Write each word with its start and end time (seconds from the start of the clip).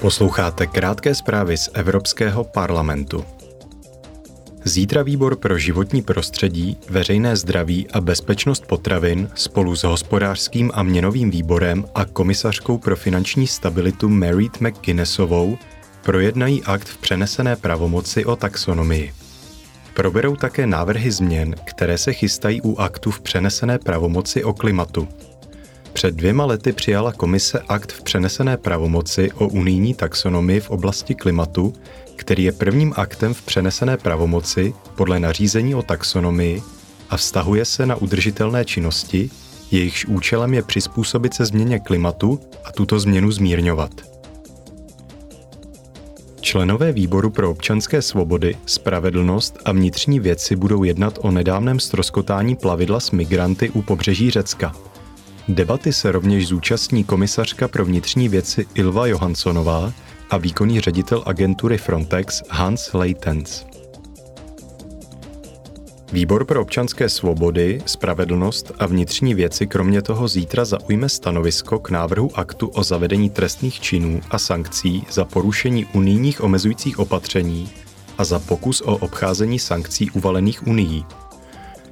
Posloucháte 0.00 0.66
krátké 0.66 1.14
zprávy 1.14 1.56
z 1.56 1.70
Evropského 1.74 2.44
parlamentu. 2.44 3.24
Zítra 4.64 5.02
výbor 5.02 5.36
pro 5.36 5.58
životní 5.58 6.02
prostředí, 6.02 6.76
veřejné 6.90 7.36
zdraví 7.36 7.86
a 7.90 8.00
bezpečnost 8.00 8.66
potravin 8.66 9.30
spolu 9.34 9.76
s 9.76 9.84
hospodářským 9.84 10.70
a 10.74 10.82
měnovým 10.82 11.30
výborem 11.30 11.84
a 11.94 12.04
komisařkou 12.04 12.78
pro 12.78 12.96
finanční 12.96 13.46
stabilitu 13.46 14.08
Merit 14.08 14.60
McGuinnessovou 14.60 15.58
projednají 16.02 16.62
akt 16.64 16.88
v 16.88 16.98
přenesené 16.98 17.56
pravomoci 17.56 18.24
o 18.24 18.36
taxonomii. 18.36 19.12
Proberou 19.94 20.36
také 20.36 20.66
návrhy 20.66 21.10
změn, 21.10 21.54
které 21.64 21.98
se 21.98 22.12
chystají 22.12 22.60
u 22.62 22.76
aktu 22.76 23.10
v 23.10 23.20
přenesené 23.20 23.78
pravomoci 23.78 24.44
o 24.44 24.52
klimatu– 24.52 25.08
před 25.98 26.14
dvěma 26.14 26.44
lety 26.44 26.72
přijala 26.72 27.12
komise 27.12 27.60
akt 27.68 27.92
v 27.92 28.02
přenesené 28.02 28.56
pravomoci 28.56 29.30
o 29.32 29.48
unijní 29.48 29.94
taxonomii 29.94 30.60
v 30.60 30.70
oblasti 30.70 31.14
klimatu, 31.14 31.72
který 32.16 32.44
je 32.44 32.52
prvním 32.52 32.92
aktem 32.96 33.34
v 33.34 33.42
přenesené 33.42 33.96
pravomoci 33.96 34.74
podle 34.94 35.20
nařízení 35.20 35.74
o 35.74 35.82
taxonomii 35.82 36.62
a 37.10 37.16
vztahuje 37.16 37.64
se 37.64 37.86
na 37.86 37.96
udržitelné 37.96 38.64
činnosti, 38.64 39.30
jejichž 39.70 40.04
účelem 40.04 40.54
je 40.54 40.62
přizpůsobit 40.62 41.34
se 41.34 41.44
změně 41.44 41.78
klimatu 41.78 42.40
a 42.64 42.72
tuto 42.72 43.00
změnu 43.00 43.30
zmírňovat. 43.30 43.90
Členové 46.40 46.92
výboru 46.92 47.30
pro 47.30 47.50
občanské 47.50 48.02
svobody, 48.02 48.56
spravedlnost 48.66 49.58
a 49.64 49.72
vnitřní 49.72 50.20
věci 50.20 50.56
budou 50.56 50.84
jednat 50.84 51.18
o 51.22 51.30
nedávném 51.30 51.80
stroskotání 51.80 52.56
plavidla 52.56 53.00
s 53.00 53.10
migranty 53.10 53.70
u 53.70 53.82
pobřeží 53.82 54.30
Řecka– 54.30 54.72
Debaty 55.48 55.92
se 55.92 56.12
rovněž 56.12 56.48
zúčastní 56.48 57.04
komisařka 57.04 57.68
pro 57.68 57.84
vnitřní 57.84 58.28
věci 58.28 58.66
Ilva 58.74 59.06
Johanssonová 59.06 59.92
a 60.30 60.36
výkonný 60.36 60.80
ředitel 60.80 61.22
agentury 61.26 61.78
Frontex 61.78 62.42
Hans 62.50 62.92
Leitens. 62.92 63.64
Výbor 66.12 66.44
pro 66.44 66.62
občanské 66.62 67.08
svobody, 67.08 67.82
spravedlnost 67.86 68.72
a 68.78 68.86
vnitřní 68.86 69.34
věci 69.34 69.66
kromě 69.66 70.02
toho 70.02 70.28
zítra 70.28 70.64
zaujme 70.64 71.08
stanovisko 71.08 71.78
k 71.78 71.90
návrhu 71.90 72.30
aktu 72.38 72.68
o 72.68 72.82
zavedení 72.82 73.30
trestných 73.30 73.80
činů 73.80 74.20
a 74.30 74.38
sankcí 74.38 75.06
za 75.10 75.24
porušení 75.24 75.86
unijních 75.92 76.42
omezujících 76.42 76.98
opatření 76.98 77.68
a 78.18 78.24
za 78.24 78.38
pokus 78.38 78.80
o 78.80 78.96
obcházení 78.96 79.58
sankcí 79.58 80.10
uvalených 80.10 80.66
Unií. 80.66 81.04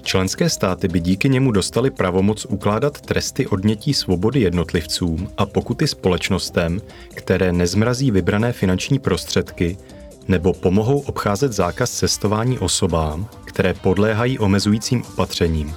Členské 0.06 0.50
státy 0.50 0.88
by 0.88 1.00
díky 1.00 1.28
němu 1.28 1.52
dostali 1.52 1.90
pravomoc 1.90 2.44
ukládat 2.44 3.00
tresty 3.00 3.46
odnětí 3.46 3.94
svobody 3.94 4.40
jednotlivcům 4.40 5.28
a 5.36 5.46
pokuty 5.46 5.86
společnostem, 5.86 6.80
které 7.14 7.52
nezmrazí 7.52 8.10
vybrané 8.10 8.52
finanční 8.52 8.98
prostředky 8.98 9.76
nebo 10.28 10.52
pomohou 10.52 10.98
obcházet 10.98 11.52
zákaz 11.52 11.90
cestování 11.90 12.58
osobám, 12.58 13.28
které 13.44 13.74
podléhají 13.74 14.38
omezujícím 14.38 15.02
opatřením. 15.02 15.74